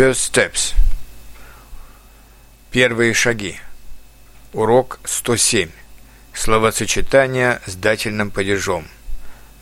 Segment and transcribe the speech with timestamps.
[0.00, 0.74] First steps.
[2.70, 3.60] Первые шаги.
[4.54, 5.68] Урок 107.
[6.32, 8.88] Словосочетание с дательным падежом.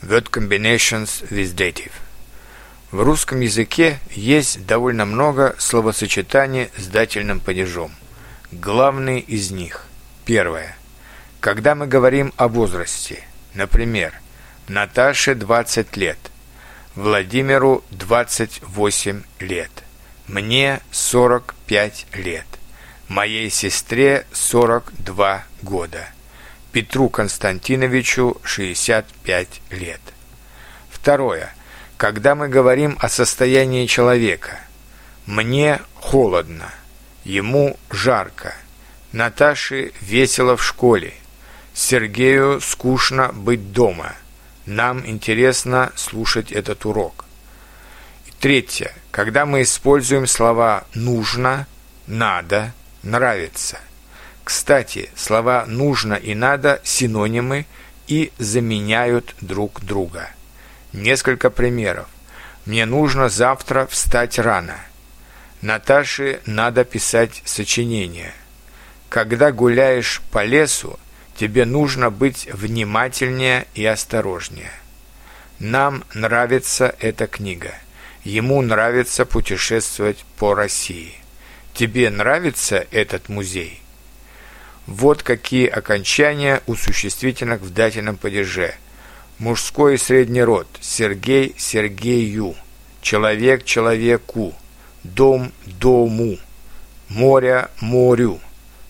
[0.00, 1.90] Word combinations with dative.
[2.92, 7.90] В русском языке есть довольно много словосочетаний с дательным падежом.
[8.52, 9.86] Главные из них.
[10.24, 10.76] Первое.
[11.40, 13.24] Когда мы говорим о возрасте,
[13.54, 14.14] например,
[14.68, 16.18] Наташе 20 лет,
[16.94, 19.72] Владимиру 28 лет–
[20.28, 22.46] мне 45 лет.
[23.08, 26.08] Моей сестре 42 года.
[26.70, 30.00] Петру Константиновичу 65 лет.
[30.90, 31.54] Второе.
[31.96, 34.60] Когда мы говорим о состоянии человека.
[35.24, 36.70] Мне холодно.
[37.24, 38.54] Ему жарко.
[39.12, 41.14] Наташе весело в школе.
[41.72, 44.14] Сергею скучно быть дома.
[44.66, 47.24] Нам интересно слушать этот урок.
[48.40, 48.92] Третье.
[49.10, 51.66] Когда мы используем слова «нужно»,
[52.06, 53.80] «надо», «нравится».
[54.44, 57.66] Кстати, слова «нужно» и «надо»– синонимы
[58.06, 60.30] и заменяют друг друга.
[60.92, 62.06] Несколько примеров.
[62.64, 64.76] Мне нужно завтра встать рано.
[65.60, 68.32] Наташе надо писать сочинение.
[69.08, 70.96] Когда гуляешь по лесу,
[71.36, 74.70] тебе нужно быть внимательнее и осторожнее.
[75.58, 77.74] Нам нравится эта книга–
[78.24, 81.14] Ему нравится путешествовать по России.
[81.74, 83.80] Тебе нравится этот музей?
[84.86, 88.74] Вот какие окончания у существительных в дательном падеже.
[89.38, 90.66] Мужской и средний род.
[90.80, 92.56] Сергей Сергею.
[93.02, 94.54] Человек человеку.
[95.04, 96.38] Дом дому.
[97.08, 98.40] Море морю.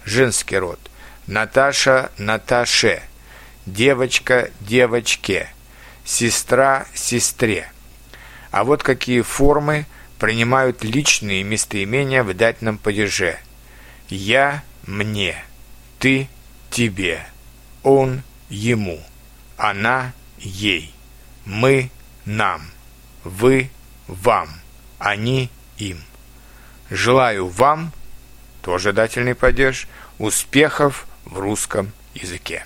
[0.04, 0.78] Женский род.
[1.26, 3.02] Наташа Наташе.
[3.66, 5.50] Девочка девочке.
[6.04, 7.70] Сестра сестре.
[8.50, 9.86] А вот какие формы
[10.18, 13.38] принимают личные местоимения в дательном падеже.
[14.08, 15.36] «Я»– «мне»,
[15.98, 16.28] «ты»–
[16.70, 17.26] «тебе»,
[17.82, 19.00] «он»– «ему»,
[19.56, 20.94] «она»– «ей»,
[21.44, 21.90] «мы»–
[22.24, 22.62] «нам»,
[23.22, 23.70] «вы»–
[24.06, 24.48] «вам»,
[24.98, 26.02] «они»– «им».
[26.90, 27.92] Желаю вам,
[28.62, 32.64] тоже дательный падеж, успехов в русском языке.